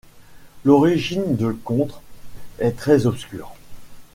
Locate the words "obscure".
3.05-3.53